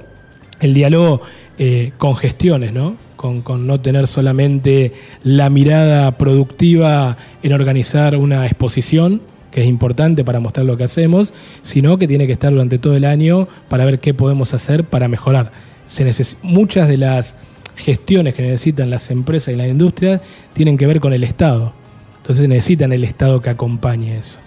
el 0.58 0.72
diálogo 0.72 1.20
eh, 1.58 1.92
con 1.98 2.16
gestiones, 2.16 2.72
¿no? 2.72 2.96
Con, 3.22 3.66
no 3.66 3.80
tener 3.80 4.06
solamente 4.06 4.92
la 5.22 5.48
mirada 5.48 6.18
productiva 6.18 7.16
en 7.42 7.52
organizar 7.52 8.16
una 8.16 8.44
exposición, 8.46 9.22
que 9.50 9.62
es 9.62 9.66
importante 9.66 10.24
para 10.24 10.40
mostrar 10.40 10.66
lo 10.66 10.76
que 10.76 10.84
hacemos, 10.84 11.32
sino 11.62 11.98
que 11.98 12.08
tiene 12.08 12.26
que 12.26 12.32
estar 12.32 12.52
durante 12.52 12.78
todo 12.78 12.96
el 12.96 13.04
año 13.04 13.48
para 13.68 13.84
ver 13.84 14.00
qué 14.00 14.12
podemos 14.12 14.52
hacer 14.54 14.84
para 14.84 15.08
mejorar. 15.08 15.52
Se 15.86 16.10
muchas 16.42 16.88
de 16.88 16.96
las 16.96 17.34
gestiones 17.76 18.34
que 18.34 18.42
necesitan 18.42 18.90
las 18.90 19.10
empresas 19.10 19.54
y 19.54 19.56
las 19.56 19.68
industrias 19.68 20.20
tienen 20.52 20.76
que 20.76 20.86
ver 20.86 21.00
con 21.00 21.12
el 21.12 21.22
Estado. 21.24 21.72
Entonces 22.18 22.48
necesitan 22.48 22.92
el 22.92 23.04
Estado 23.04 23.40
que 23.40 23.50
acompañe 23.50 24.18
eso. 24.18 24.38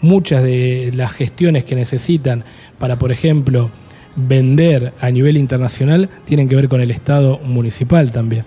Muchas 0.00 0.42
de 0.42 0.90
las 0.94 1.12
gestiones 1.12 1.64
que 1.64 1.74
necesitan 1.74 2.44
para, 2.78 2.98
por 2.98 3.12
ejemplo, 3.12 3.70
vender 4.16 4.94
a 5.00 5.10
nivel 5.10 5.36
internacional 5.36 6.08
tienen 6.24 6.48
que 6.48 6.56
ver 6.56 6.68
con 6.68 6.80
el 6.80 6.90
Estado 6.90 7.38
municipal 7.38 8.10
también. 8.10 8.44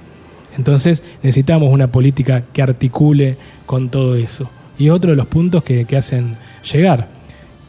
Entonces 0.58 1.04
necesitamos 1.24 1.72
una 1.72 1.92
política 1.92 2.44
que 2.52 2.62
articule 2.62 3.38
con 3.66 3.90
todo 3.90 4.16
eso. 4.16 4.50
Y 4.78 4.90
otro 4.90 5.12
de 5.12 5.18
los 5.18 5.28
puntos 5.28 5.64
que, 5.64 5.86
hacen 5.96 6.38
llegar. 6.72 7.08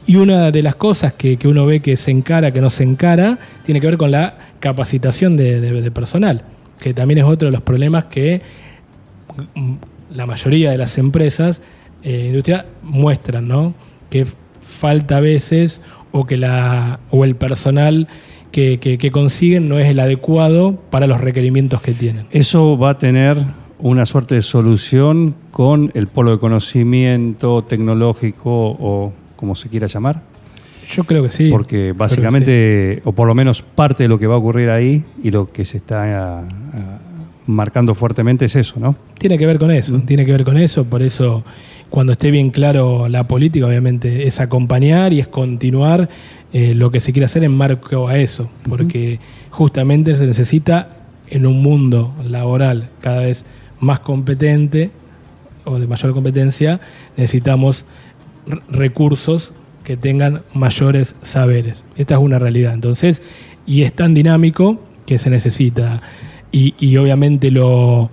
Y 0.06 0.16
una 0.16 0.50
de 0.50 0.62
las 0.62 0.76
cosas 0.76 1.12
que, 1.12 1.38
uno 1.44 1.66
ve 1.66 1.80
que 1.80 1.96
se 1.96 2.10
encara, 2.10 2.52
que 2.52 2.60
no 2.60 2.70
se 2.70 2.84
encara, 2.84 3.38
tiene 3.64 3.80
que 3.80 3.86
ver 3.86 3.98
con 3.98 4.10
la 4.10 4.34
capacitación 4.60 5.36
de, 5.36 5.90
personal, 5.92 6.42
que 6.80 6.94
también 6.94 7.18
es 7.18 7.24
otro 7.24 7.46
de 7.46 7.52
los 7.52 7.62
problemas 7.62 8.04
que 8.04 8.42
mm, 9.54 9.74
la 10.12 10.26
mayoría 10.26 10.70
de 10.70 10.78
las 10.78 10.98
empresas 10.98 11.62
eh, 12.02 12.26
industria 12.28 12.66
muestran, 12.82 13.46
¿no? 13.46 13.74
Que 14.08 14.26
falta 14.70 15.18
a 15.18 15.20
veces 15.20 15.80
o 16.12 16.26
que 16.26 16.36
la 16.36 17.00
o 17.10 17.24
el 17.24 17.36
personal 17.36 18.08
que, 18.50 19.10
consiguen 19.12 19.68
no 19.68 19.78
es 19.78 19.88
el 19.88 20.00
adecuado 20.00 20.78
para 20.90 21.06
los 21.06 21.20
requerimientos 21.20 21.80
que 21.82 21.92
tienen. 21.92 22.26
Eso 22.30 22.78
va 22.78 22.90
a 22.90 22.98
tener 22.98 23.38
una 23.78 24.06
suerte 24.06 24.34
de 24.34 24.42
solución 24.42 25.34
con 25.50 25.90
el 25.94 26.06
polo 26.06 26.32
de 26.32 26.38
conocimiento 26.38 27.62
tecnológico 27.62 28.50
o 28.50 29.12
como 29.36 29.54
se 29.54 29.68
quiera 29.68 29.86
llamar. 29.86 30.22
Yo 30.88 31.04
creo 31.04 31.22
que 31.22 31.30
sí. 31.30 31.50
Porque 31.50 31.92
básicamente, 31.92 33.00
o 33.04 33.12
por 33.12 33.28
lo 33.28 33.34
menos 33.34 33.62
parte 33.62 34.04
de 34.04 34.08
lo 34.08 34.18
que 34.18 34.26
va 34.26 34.34
a 34.34 34.38
ocurrir 34.38 34.70
ahí 34.70 35.04
y 35.22 35.30
lo 35.30 35.52
que 35.52 35.64
se 35.64 35.76
está 35.76 36.44
marcando 37.46 37.94
fuertemente 37.94 38.44
es 38.44 38.56
eso, 38.56 38.78
¿no? 38.78 38.96
Tiene 39.18 39.38
que 39.38 39.46
ver 39.46 39.58
con 39.58 39.70
eso, 39.70 40.00
tiene 40.06 40.24
que 40.24 40.32
ver 40.32 40.44
con 40.44 40.56
eso, 40.56 40.84
por 40.84 41.02
eso 41.02 41.44
cuando 41.90 42.12
esté 42.12 42.30
bien 42.30 42.50
claro 42.50 43.08
la 43.08 43.26
política, 43.26 43.66
obviamente, 43.66 44.26
es 44.26 44.40
acompañar 44.40 45.12
y 45.12 45.20
es 45.20 45.28
continuar 45.28 46.08
eh, 46.52 46.74
lo 46.74 46.90
que 46.90 47.00
se 47.00 47.12
quiere 47.12 47.26
hacer 47.26 47.42
en 47.44 47.52
marco 47.52 48.08
a 48.08 48.16
eso, 48.16 48.50
porque 48.68 49.18
justamente 49.50 50.14
se 50.14 50.26
necesita 50.26 50.96
en 51.28 51.46
un 51.46 51.62
mundo 51.62 52.14
laboral 52.24 52.88
cada 53.00 53.20
vez 53.22 53.44
más 53.80 53.98
competente 54.00 54.90
o 55.64 55.78
de 55.78 55.86
mayor 55.86 56.12
competencia, 56.12 56.80
necesitamos 57.16 57.84
recursos 58.68 59.52
que 59.84 59.96
tengan 59.96 60.42
mayores 60.54 61.16
saberes. 61.22 61.82
Esta 61.96 62.14
es 62.14 62.20
una 62.20 62.38
realidad. 62.38 62.72
Entonces, 62.74 63.22
y 63.66 63.82
es 63.82 63.92
tan 63.92 64.14
dinámico 64.14 64.80
que 65.06 65.18
se 65.18 65.30
necesita. 65.30 66.00
Y 66.52 66.96
obviamente 66.96 67.50
lo, 67.50 68.10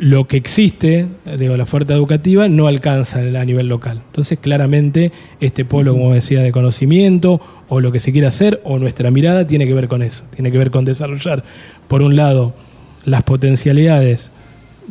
lo 0.00 0.26
que 0.26 0.38
existe, 0.38 1.06
digo, 1.38 1.58
la 1.58 1.64
oferta 1.64 1.92
educativa, 1.92 2.48
no 2.48 2.68
alcanza 2.68 3.18
a 3.18 3.44
nivel 3.44 3.68
local. 3.68 4.00
Entonces, 4.06 4.38
claramente, 4.40 5.12
este 5.40 5.66
polo, 5.66 5.92
como 5.92 6.14
decía, 6.14 6.40
de 6.40 6.52
conocimiento, 6.52 7.38
o 7.68 7.80
lo 7.80 7.92
que 7.92 8.00
se 8.00 8.10
quiere 8.10 8.26
hacer, 8.26 8.62
o 8.64 8.78
nuestra 8.78 9.10
mirada, 9.10 9.46
tiene 9.46 9.66
que 9.66 9.74
ver 9.74 9.88
con 9.88 10.02
eso. 10.02 10.24
Tiene 10.34 10.50
que 10.50 10.56
ver 10.56 10.70
con 10.70 10.86
desarrollar, 10.86 11.44
por 11.86 12.00
un 12.00 12.16
lado, 12.16 12.54
las 13.04 13.24
potencialidades 13.24 14.30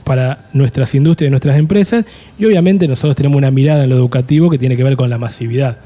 para 0.03 0.47
nuestras 0.53 0.93
industrias 0.93 1.29
y 1.29 1.31
nuestras 1.31 1.57
empresas, 1.57 2.05
y 2.37 2.45
obviamente 2.45 2.87
nosotros 2.87 3.15
tenemos 3.15 3.37
una 3.37 3.49
mirada 3.49 3.85
en 3.85 3.89
lo 3.89 3.95
educativo 3.95 4.51
que 4.51 4.59
tiene 4.59 4.77
que 4.77 4.83
ver 4.83 4.95
con 4.95 5.09
la 5.09 5.17
masividad. 5.17 5.79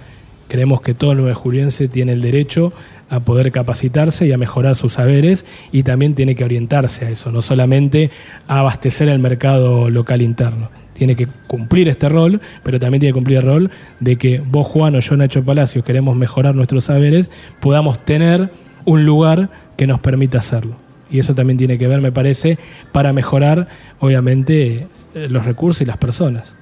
Creemos 0.50 0.82
que 0.82 0.94
todo 0.94 1.16
nuevo 1.16 1.34
juliense 1.34 1.88
tiene 1.88 2.12
el 2.12 2.22
derecho 2.22 2.74
a 3.14 3.20
poder 3.20 3.52
capacitarse 3.52 4.26
y 4.26 4.32
a 4.32 4.40
mejorar 4.40 4.76
sus 4.76 4.94
saberes 4.94 5.46
y 5.72 5.84
también 5.84 6.16
tiene 6.16 6.34
que 6.34 6.44
orientarse 6.44 7.06
a 7.06 7.10
eso, 7.12 7.32
no 7.32 7.44
solamente 7.44 8.10
a 8.48 8.60
abastecer 8.60 9.08
el 9.08 9.20
mercado 9.20 9.92
local 9.92 10.24
interno. 10.24 10.72
Tiene 10.94 11.16
que 11.16 11.28
cumplir 11.46 11.88
este 11.90 12.10
rol, 12.10 12.42
pero 12.64 12.80
también 12.80 13.02
tiene 13.02 13.12
que 13.12 13.18
cumplir 13.18 13.38
el 13.38 13.44
rol 13.44 13.72
de 14.00 14.16
que 14.16 14.40
vos, 14.40 14.66
Juan 14.66 14.96
o 14.96 15.00
yo, 15.00 15.16
Nacho 15.16 15.44
Palacios, 15.44 15.86
queremos 15.86 16.16
mejorar 16.16 16.56
nuestros 16.56 16.86
saberes, 16.86 17.30
podamos 17.60 18.04
tener 18.04 18.52
un 18.84 19.06
lugar 19.06 19.52
que 19.78 19.86
nos 19.86 20.00
permita 20.00 20.40
hacerlo. 20.40 20.76
Y 21.12 21.20
eso 21.20 21.36
también 21.36 21.58
tiene 21.58 21.78
que 21.78 21.88
ver, 21.88 22.02
me 22.02 22.12
parece, 22.12 22.58
para 22.92 23.14
mejorar, 23.14 23.68
obviamente, 24.00 24.88
eh, 25.14 25.28
los 25.30 25.46
recursos 25.46 25.82
y 25.82 25.86
las 25.86 25.98
personas. 25.98 26.56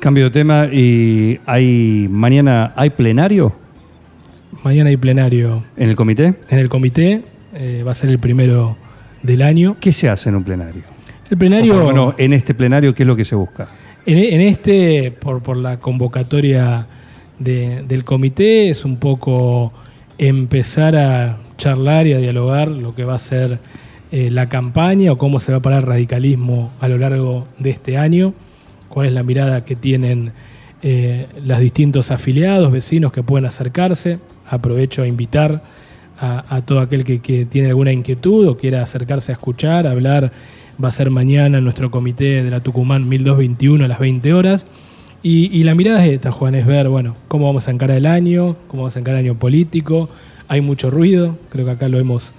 Cambio 0.00 0.24
de 0.24 0.30
tema 0.30 0.66
y 0.72 1.40
hay 1.44 2.08
mañana 2.10 2.72
hay 2.74 2.88
plenario 2.90 3.61
Mañana 4.62 4.90
hay 4.90 4.96
plenario. 4.96 5.64
¿En 5.76 5.88
el 5.88 5.96
comité? 5.96 6.34
En 6.48 6.58
el 6.58 6.68
comité. 6.68 7.22
Eh, 7.54 7.82
va 7.86 7.92
a 7.92 7.94
ser 7.94 8.10
el 8.10 8.18
primero 8.18 8.76
del 9.22 9.42
año. 9.42 9.76
¿Qué 9.80 9.92
se 9.92 10.08
hace 10.08 10.28
en 10.28 10.36
un 10.36 10.44
plenario? 10.44 10.82
El 11.30 11.38
plenario. 11.38 11.82
Bueno, 11.82 12.14
en 12.18 12.32
este 12.32 12.54
plenario, 12.54 12.94
¿qué 12.94 13.02
es 13.02 13.06
lo 13.06 13.16
que 13.16 13.24
se 13.24 13.34
busca? 13.34 13.68
En, 14.04 14.40
este, 14.40 15.12
por, 15.12 15.42
por, 15.42 15.56
la 15.56 15.78
convocatoria 15.78 16.86
del 17.38 18.04
comité, 18.04 18.68
es 18.68 18.84
un 18.84 18.98
poco 18.98 19.72
empezar 20.18 20.96
a 20.96 21.38
charlar 21.56 22.06
y 22.06 22.12
a 22.12 22.18
dialogar 22.18 22.68
lo 22.68 22.94
que 22.94 23.04
va 23.04 23.14
a 23.14 23.18
ser 23.18 23.58
eh, 24.10 24.30
la 24.30 24.48
campaña 24.48 25.12
o 25.12 25.18
cómo 25.18 25.40
se 25.40 25.52
va 25.52 25.58
a 25.58 25.62
parar 25.62 25.80
el 25.80 25.86
radicalismo 25.86 26.72
a 26.80 26.88
lo 26.88 26.98
largo 26.98 27.46
de 27.58 27.70
este 27.70 27.96
año, 27.96 28.34
cuál 28.88 29.06
es 29.06 29.12
la 29.12 29.22
mirada 29.22 29.64
que 29.64 29.74
tienen 29.74 30.32
eh, 30.82 31.26
los 31.44 31.58
distintos 31.58 32.10
afiliados, 32.10 32.70
vecinos 32.70 33.12
que 33.12 33.22
pueden 33.22 33.46
acercarse 33.46 34.18
aprovecho 34.52 35.02
a 35.02 35.06
invitar 35.06 35.62
a, 36.20 36.60
todo 36.64 36.78
aquel 36.78 37.04
que, 37.04 37.46
tiene 37.46 37.68
alguna 37.68 37.90
inquietud 37.90 38.46
o 38.46 38.56
quiera 38.56 38.80
acercarse 38.80 39.32
a 39.32 39.34
escuchar, 39.34 39.88
a 39.88 39.90
hablar. 39.90 40.30
Va 40.82 40.88
a 40.88 40.92
ser 40.92 41.10
mañana 41.10 41.58
en 41.58 41.64
nuestro 41.64 41.90
comité 41.90 42.44
de 42.44 42.50
la 42.50 42.60
Tucumán 42.60 43.08
1221 43.08 43.84
a 43.84 43.88
las 43.88 43.98
20 43.98 44.32
horas. 44.32 44.64
Y, 45.24 45.62
la 45.64 45.74
mirada 45.74 46.04
es 46.04 46.12
esta, 46.12 46.30
Juan, 46.30 46.54
es 46.54 46.66
ver, 46.66 46.88
bueno, 46.88 47.16
cómo 47.28 47.46
vamos 47.46 47.66
a 47.66 47.70
encarar 47.70 47.96
el 47.96 48.06
año, 48.06 48.56
cómo 48.68 48.82
vamos 48.82 48.96
a 48.96 49.00
encarar 49.00 49.20
el 49.20 49.26
año 49.26 49.38
político. 49.38 50.08
Hay 50.48 50.60
mucho 50.60 50.90
ruido, 50.90 51.38
creo 51.50 51.64
que 51.64 51.72
acá 51.72 51.88
lo 51.88 51.98
hemos 51.98 52.34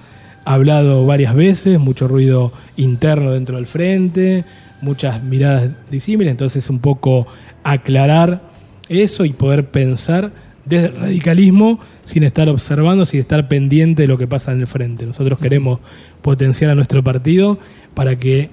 hablado 0.46 1.06
varias 1.06 1.34
veces, 1.34 1.80
mucho 1.80 2.08
ruido 2.08 2.52
interno 2.78 3.32
dentro 3.32 3.56
del 3.56 3.68
frente, 3.68 4.46
muchas 4.82 5.24
miradas 5.24 5.70
disímiles, 5.90 6.32
entonces 6.32 6.70
un 6.70 6.80
poco 6.80 7.28
aclarar 7.64 8.42
eso 8.90 9.26
y 9.26 9.32
poder 9.32 9.70
pensar 9.70 10.32
desde 10.66 10.88
el 10.88 10.96
radicalismo 10.96 11.80
sin 12.04 12.24
estar 12.24 12.50
observando, 12.50 13.06
sin 13.06 13.20
estar 13.20 13.48
pendiente 13.48 14.04
de 14.04 14.08
lo 14.08 14.18
que 14.18 14.28
pasa 14.28 14.52
en 14.52 14.62
el 14.62 14.68
frente. 14.68 15.06
Nosotros 15.06 15.40
queremos 15.40 15.80
potenciar 16.22 16.72
a 16.72 16.76
nuestro 16.76 17.04
partido 17.04 17.60
para 17.94 18.18
que 18.18 18.50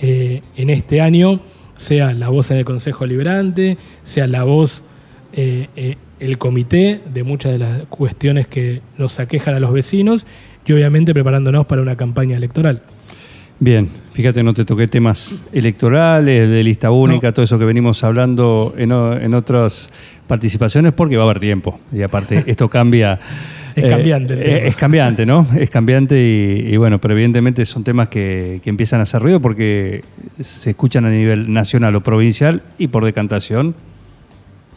eh, 0.00 0.42
en 0.56 0.70
este 0.70 1.00
año 1.00 1.40
sea 1.76 2.12
la 2.12 2.28
voz 2.28 2.50
en 2.50 2.58
el 2.58 2.64
Consejo 2.64 3.06
Liberante, 3.06 3.78
sea 4.02 4.26
la 4.26 4.44
voz 4.44 4.82
eh, 5.32 5.68
eh, 5.76 5.96
el 6.18 6.38
comité 6.38 7.00
de 7.12 7.22
muchas 7.22 7.52
de 7.52 7.58
las 7.58 7.82
cuestiones 7.84 8.46
que 8.46 8.82
nos 8.98 9.18
aquejan 9.20 9.54
a 9.54 9.60
los 9.60 9.72
vecinos 9.72 10.26
y 10.66 10.72
obviamente 10.72 11.14
preparándonos 11.14 11.66
para 11.66 11.82
una 11.82 11.96
campaña 11.96 12.36
electoral. 12.36 12.82
Bien, 13.62 13.86
fíjate, 14.14 14.42
no 14.42 14.54
te 14.54 14.64
toqué 14.64 14.88
temas 14.88 15.44
electorales, 15.52 16.48
de 16.48 16.64
lista 16.64 16.90
única, 16.90 17.30
todo 17.32 17.44
eso 17.44 17.58
que 17.58 17.66
venimos 17.66 18.02
hablando 18.02 18.74
en, 18.78 19.34
otras 19.34 19.90
participaciones, 20.26 20.94
porque 20.94 21.18
va 21.18 21.24
a 21.24 21.26
haber 21.26 21.40
tiempo. 21.40 21.78
Y 21.92 22.00
aparte, 22.00 22.42
esto 22.46 22.70
cambia. 22.70 23.20
Es 23.76 23.84
cambiante 23.84 24.32
el 24.32 24.40
eh, 24.40 24.66
es 24.66 24.76
cambiante, 24.76 25.26
¿no? 25.26 25.46
Es 25.56 25.68
cambiante 25.68 26.18
y, 26.18 26.72
y 26.72 26.76
bueno, 26.78 26.98
pero 27.00 27.12
evidentemente 27.12 27.66
son 27.66 27.84
temas 27.84 28.08
que, 28.08 28.60
que 28.64 28.70
empiezan 28.70 29.00
a 29.00 29.02
hacer 29.02 29.20
ruido 29.20 29.40
porque 29.40 30.02
se 30.42 30.70
escuchan 30.70 31.04
a 31.04 31.10
nivel 31.10 31.52
nacional 31.52 31.94
o 31.94 32.00
provincial 32.00 32.62
y 32.78 32.88
por 32.88 33.04
decantación, 33.04 33.74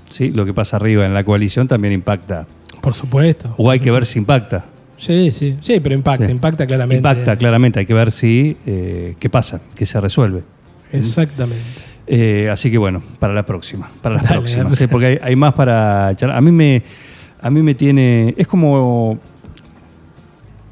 ¿sí? 0.09 0.29
Lo 0.29 0.45
que 0.45 0.53
pasa 0.53 0.75
arriba 0.75 1.05
en 1.05 1.13
la 1.13 1.23
coalición 1.23 1.69
también 1.69 1.93
impacta. 1.93 2.47
Por 2.81 2.93
supuesto. 2.93 3.55
O 3.57 3.71
hay 3.71 3.79
que 3.79 3.91
ver 3.91 4.05
si 4.05 4.19
impacta. 4.19 4.65
Sí, 4.97 5.31
sí, 5.31 5.57
sí, 5.61 5.79
pero 5.79 5.95
impacta, 5.95 6.25
Sí. 6.27 6.31
impacta 6.31 6.65
claramente. 6.67 6.97
Impacta, 7.09 7.35
claramente. 7.35 7.79
Hay 7.79 7.85
que 7.85 7.93
ver 7.93 8.11
si 8.11 8.55
eh, 8.65 9.15
qué 9.19 9.29
pasa, 9.29 9.59
qué 9.75 9.85
se 9.85 9.99
resuelve. 9.99 10.43
Exactamente. 10.91 11.63
Eh, 12.05 12.49
así 12.51 12.69
que 12.69 12.77
bueno, 12.77 13.01
para 13.19 13.33
la 13.33 13.45
próxima, 13.45 13.89
para 14.01 14.15
las 14.15 14.23
Dale, 14.25 14.35
próximas, 14.41 14.73
dale. 14.73 14.85
¿eh? 14.85 14.87
porque 14.87 15.05
hay, 15.07 15.19
hay 15.21 15.35
más 15.35 15.53
para 15.53 16.13
charlar. 16.15 16.37
A 16.37 16.41
mí 16.41 16.51
me, 16.51 16.83
a 17.41 17.49
mí 17.49 17.61
me 17.61 17.75
tiene, 17.75 18.33
es 18.37 18.45
como 18.47 19.17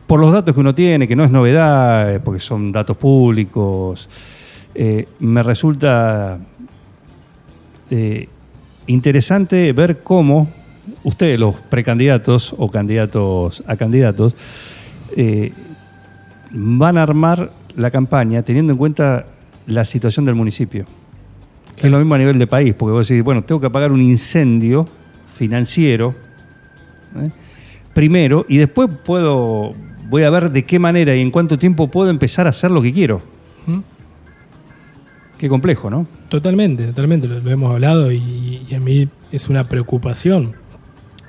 por 0.07 0.19
los 0.19 0.31
datos 0.33 0.53
que 0.53 0.59
uno 0.59 0.75
tiene, 0.75 1.07
que 1.07 1.15
no 1.15 1.23
es 1.23 1.31
novedad, 1.31 2.13
eh, 2.15 2.19
porque 2.19 2.39
son 2.41 2.71
datos 2.71 2.97
públicos, 2.97 4.09
eh, 4.75 5.07
me 5.19 5.41
resulta 5.43 6.37
interesante 8.87 9.73
ver 9.73 9.99
cómo 10.01 10.49
ustedes, 11.03 11.39
los 11.39 11.55
precandidatos 11.55 12.55
o 12.57 12.69
candidatos 12.69 13.63
a 13.67 13.75
candidatos, 13.75 14.35
eh, 15.15 15.51
van 16.51 16.97
a 16.97 17.03
armar 17.03 17.51
la 17.75 17.91
campaña 17.91 18.43
teniendo 18.43 18.73
en 18.73 18.77
cuenta 18.77 19.25
la 19.67 19.85
situación 19.85 20.25
del 20.25 20.35
municipio. 20.35 20.85
Que 21.75 21.87
es 21.87 21.91
lo 21.91 21.97
mismo 21.97 22.15
a 22.15 22.17
nivel 22.17 22.37
de 22.37 22.47
país, 22.47 22.73
porque 22.73 22.93
vos 22.93 23.07
decís, 23.07 23.23
bueno, 23.23 23.43
tengo 23.43 23.61
que 23.61 23.67
apagar 23.67 23.91
un 23.91 24.01
incendio 24.01 24.87
financiero 25.33 26.13
¿eh? 27.17 27.31
primero 27.93 28.45
y 28.47 28.57
después 28.57 28.89
puedo, 29.03 29.73
voy 30.09 30.23
a 30.23 30.29
ver 30.29 30.51
de 30.51 30.63
qué 30.63 30.77
manera 30.79 31.15
y 31.15 31.21
en 31.21 31.31
cuánto 31.31 31.57
tiempo 31.57 31.87
puedo 31.87 32.09
empezar 32.09 32.47
a 32.47 32.51
hacer 32.51 32.71
lo 32.71 32.81
que 32.81 32.93
quiero. 32.93 33.21
¿Mm? 33.65 33.79
Qué 35.37 35.49
complejo, 35.49 35.89
¿no? 35.89 36.05
Totalmente, 36.29 36.85
totalmente, 36.87 37.27
lo, 37.27 37.39
lo 37.39 37.49
hemos 37.49 37.71
hablado 37.71 38.11
y, 38.11 38.61
y 38.69 38.75
a 38.75 38.79
mí 38.79 39.09
es 39.31 39.49
una 39.49 39.67
preocupación 39.67 40.55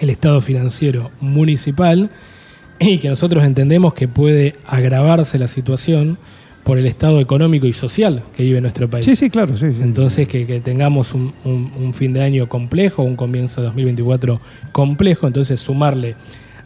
el 0.03 0.11
estado 0.11 0.41
financiero 0.43 1.11
municipal 1.21 2.11
y 2.79 2.99
que 2.99 3.09
nosotros 3.09 3.45
entendemos 3.45 3.95
que 3.95 4.09
puede 4.09 4.57
agravarse 4.67 5.39
la 5.39 5.47
situación 5.49 6.19
por 6.65 6.79
el 6.79 6.87
estado 6.87 7.21
económico 7.21 7.67
y 7.67 7.73
social 7.73 8.23
que 8.37 8.43
vive 8.43 8.61
nuestro 8.61 8.89
país. 8.91 9.05
Sí, 9.05 9.17
sí, 9.17 9.31
claro, 9.31 9.57
sí. 9.57 9.67
sí. 9.73 9.81
Entonces, 9.83 10.29
que, 10.29 10.47
que 10.47 10.61
tengamos 10.61 11.15
un, 11.15 11.33
un- 11.45 11.73
un 11.77 11.95
fin 11.95 12.13
de 12.13 12.23
año 12.23 12.49
complejo, 12.49 13.03
un 13.03 13.17
comienzo 13.17 13.61
de 13.61 13.67
2024 13.69 14.41
complejo, 14.73 15.27
entonces 15.27 15.59
sumarle 15.61 16.15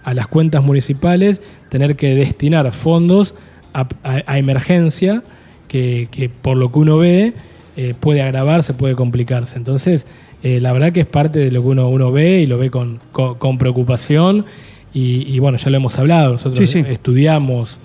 a 0.04 0.12
las 0.14 0.26
cuentas 0.28 0.62
municipales, 0.64 1.40
tener 1.68 1.96
que 1.96 2.14
destinar 2.14 2.70
fondos 2.72 3.34
a, 3.72 3.86
a- 4.04 4.22
a 4.26 4.38
emergencia, 4.38 5.22
que, 5.68 6.08
que 6.10 6.28
por 6.28 6.56
lo 6.56 6.70
que 6.72 6.78
uno 6.78 6.98
ve 6.98 7.32
eh, 7.76 7.94
puede 7.98 8.22
agravarse, 8.22 8.72
puede 8.74 8.94
complicarse. 8.94 9.56
Entonces, 9.56 10.06
eh, 10.42 10.60
la 10.60 10.72
verdad 10.72 10.92
que 10.92 11.00
es 11.00 11.06
parte 11.06 11.38
de 11.38 11.50
lo 11.50 11.62
que 11.62 11.68
uno, 11.68 11.88
uno 11.88 12.12
ve 12.12 12.40
y 12.42 12.46
lo 12.46 12.58
ve 12.58 12.70
con, 12.70 12.98
con- 13.12 13.34
con 13.36 13.58
preocupación. 13.58 14.44
Y, 14.94 15.22
y 15.34 15.38
bueno, 15.40 15.58
ya 15.58 15.68
lo 15.70 15.76
hemos 15.76 15.98
hablado, 15.98 16.32
nosotros 16.32 16.58
Sí, 16.70 16.82
sí. 16.82 16.88
estudiamos 16.90 17.78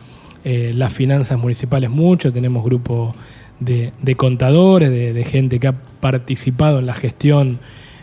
eh, 0.46 0.72
las 0.76 0.94
finanzas 0.94 1.38
municipales 1.38 1.90
mucho, 1.90 2.32
tenemos 2.32 2.64
grupo 2.64 3.14
de, 3.60 3.92
de 4.02 4.16
contadores, 4.16 4.90
de, 4.90 5.12
de 5.14 5.24
gente 5.26 5.60
que 5.60 5.68
ha 5.68 5.76
participado 6.00 6.80
en 6.80 6.86
la 6.86 6.94
gestión 6.94 7.60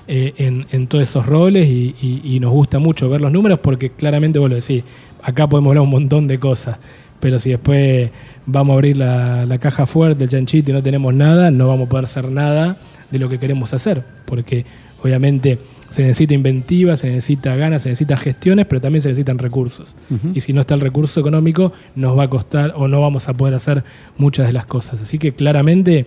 eh, 0.08 0.34
en, 0.38 0.66
en 0.72 0.86
todos 0.88 1.04
esos 1.04 1.26
roles 1.26 1.68
y, 1.68 1.94
y- 2.00 2.20
y 2.24 2.40
nos 2.40 2.50
gusta 2.52 2.78
mucho 2.78 3.08
ver 3.08 3.20
los 3.20 3.32
números 3.32 3.58
porque 3.60 3.90
claramente 3.90 4.38
vos 4.38 4.48
lo 4.50 4.56
decís, 4.56 4.84
acá 5.22 5.48
podemos 5.48 5.70
hablar 5.70 5.82
un 5.84 5.90
montón 5.90 6.26
de 6.26 6.38
cosas, 6.38 6.78
pero 7.20 7.38
si 7.38 7.50
después 7.50 8.10
vamos 8.46 8.72
a 8.72 8.74
abrir 8.74 8.96
la, 8.96 9.46
la 9.46 9.58
caja 9.58 9.86
fuerte, 9.86 10.24
el 10.24 10.30
chanchito 10.30 10.70
y 10.70 10.74
no 10.74 10.82
tenemos 10.82 11.14
nada, 11.14 11.50
no 11.50 11.68
vamos 11.68 11.86
a 11.86 11.90
poder 11.90 12.04
hacer 12.04 12.30
nada 12.30 12.76
de 13.10 13.18
lo 13.18 13.28
que 13.28 13.38
queremos 13.38 13.72
hacer, 13.74 14.02
porque 14.24 14.64
obviamente 15.02 15.58
se 15.88 16.02
necesita 16.02 16.34
inventiva, 16.34 16.96
se 16.96 17.08
necesita 17.08 17.56
ganas, 17.56 17.82
se 17.82 17.88
necesita 17.88 18.16
gestiones, 18.16 18.66
pero 18.66 18.80
también 18.80 19.00
se 19.00 19.08
necesitan 19.08 19.38
recursos. 19.38 19.96
Y 20.34 20.40
si 20.40 20.52
no 20.52 20.60
está 20.60 20.74
el 20.74 20.80
recurso 20.80 21.20
económico, 21.20 21.72
nos 21.94 22.18
va 22.18 22.24
a 22.24 22.28
costar 22.28 22.74
o 22.76 22.88
no 22.88 23.00
vamos 23.00 23.28
a 23.28 23.34
poder 23.34 23.54
hacer 23.54 23.84
muchas 24.18 24.46
de 24.46 24.52
las 24.52 24.66
cosas. 24.66 25.00
Así 25.00 25.18
que 25.18 25.32
claramente 25.32 26.06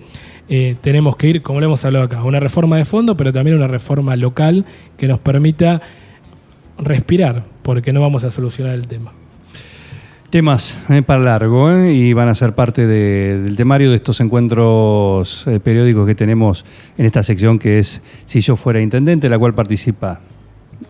eh, 0.50 0.76
tenemos 0.82 1.16
que 1.16 1.30
ir, 1.30 1.42
como 1.42 1.60
lo 1.60 1.66
hemos 1.66 1.84
hablado 1.84 2.06
acá, 2.06 2.20
a 2.20 2.24
una 2.24 2.40
reforma 2.40 2.78
de 2.78 2.86
fondo, 2.86 3.18
pero 3.18 3.34
también 3.34 3.58
una 3.58 3.68
reforma 3.68 4.16
local 4.16 4.66
que 4.98 5.08
nos 5.08 5.20
permita 5.20 5.82
respirar, 6.78 7.46
porque 7.64 7.92
no 7.92 8.02
vamos 8.02 8.24
a 8.24 8.32
solucionar 8.32 8.76
el 8.76 8.88
tema. 8.88 9.14
Temas 10.32 10.78
eh, 10.90 11.02
para 11.02 11.20
largo 11.20 11.70
eh, 11.72 11.94
y 11.94 12.14
van 12.14 12.30
a 12.30 12.34
ser 12.34 12.56
parte 12.56 12.88
de- 12.88 13.42
del 13.42 13.58
temario 13.58 13.90
de 13.90 13.98
estos 13.98 14.22
encuentros 14.22 15.46
eh, 15.46 15.60
periódicos 15.60 16.08
que 16.08 16.16
tenemos 16.16 16.64
en 16.98 17.06
esta 17.06 17.22
sección 17.22 17.60
que 17.60 17.80
es 17.80 18.02
Si 18.26 18.40
yo 18.40 18.56
fuera 18.56 18.80
intendente, 18.82 19.28
la 19.28 19.38
cual 19.38 19.54
participa 19.54 20.22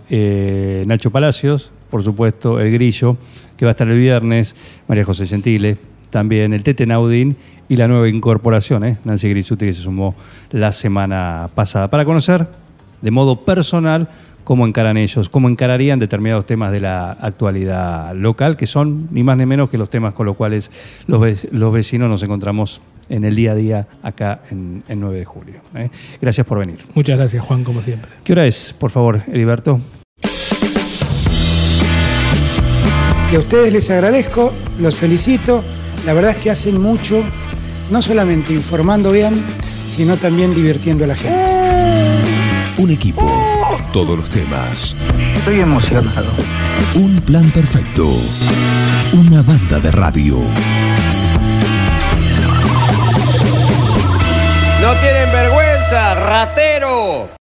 Nacho 0.10 1.10
Palacios, 1.10 1.72
por 1.90 2.04
supuesto, 2.04 2.60
El 2.60 2.72
Grillo, 2.72 3.18
que 3.58 3.66
va 3.66 3.72
a 3.72 3.74
estar 3.74 3.88
el 3.88 3.98
viernes, 3.98 4.56
María 4.88 5.06
José 5.06 5.26
Gentile, 5.26 5.78
también 6.10 6.54
el 6.54 6.64
Tete 6.64 6.86
Naudín 6.86 7.38
y 7.70 7.78
la 7.78 7.88
nueva 7.88 8.10
incorporación, 8.10 8.98
Nancy 9.06 9.30
Grisuti, 9.30 9.66
que 9.66 9.74
se 9.74 9.82
sumó 9.82 10.14
la 10.52 10.72
semana 10.74 11.50
pasada, 11.56 11.90
para 11.90 12.04
conocer 12.06 12.46
de 13.02 13.10
modo 13.12 13.46
personal 13.46 14.10
cómo 14.44 14.66
encaran 14.68 14.98
ellos, 14.98 15.30
cómo 15.30 15.48
encararían 15.50 16.00
determinados 16.00 16.46
temas 16.46 16.72
de 16.72 16.80
la 16.80 17.12
actualidad 17.12 18.14
local, 18.16 18.56
que 18.58 18.68
son 18.68 19.08
ni 19.12 19.24
más 19.24 19.38
ni 19.38 19.46
menos 19.46 19.70
que 19.70 19.78
los 19.78 19.90
temas 19.90 20.14
con 20.14 20.26
los 20.26 20.36
cuales 20.36 20.72
los, 21.08 21.20
ve- 21.22 21.38
los 21.52 21.72
vecinos 21.74 22.10
nos 22.10 22.24
encontramos 22.24 22.82
en 23.10 23.26
el 23.26 23.36
día 23.36 23.52
a 23.52 23.56
día 23.56 23.88
acá 24.04 24.42
en, 24.52 24.84
en 24.88 25.00
9 25.00 25.20
de 25.20 25.26
julio. 25.26 25.56
¿eh? 25.76 25.90
Gracias 26.22 26.46
por 26.48 26.60
venir. 26.60 26.78
Muchas 26.96 27.18
gracias, 27.18 27.44
Juan, 27.46 27.64
como 27.64 27.82
siempre. 27.82 28.12
¿Qué 28.24 28.34
hora 28.34 28.46
es, 28.46 28.74
por 28.78 28.90
favor, 28.92 29.22
Heriberto? 29.28 29.80
Y 33.32 33.36
a 33.36 33.40
ustedes 33.40 33.72
les 33.72 33.90
agradezco, 33.92 34.52
los 34.80 34.96
felicito. 34.98 35.64
La 36.06 36.14
verdad 36.14 36.32
es 36.32 36.38
que 36.38 36.50
hacen 36.50 36.82
mucho, 36.82 37.22
no 37.92 38.02
solamente 38.02 38.52
informando 38.54 39.12
bien, 39.12 39.42
sino 39.88 40.18
también 40.18 40.54
divirtiendo 40.54 41.04
a 41.06 41.08
la 41.08 41.16
gente. 41.16 42.01
Un 42.78 42.90
equipo, 42.90 43.30
todos 43.94 44.18
los 44.18 44.30
temas, 44.30 44.96
Estoy 45.36 45.60
emocionado. 45.62 46.32
un 46.96 47.22
plan 47.22 47.50
perfecto, 47.52 48.08
una 49.14 49.42
banda 49.42 49.80
de 49.80 49.92
radio. 49.92 50.38
No 54.82 54.94
tienen 55.00 55.32
vergüenza, 55.32 56.16
ratero. 56.16 57.41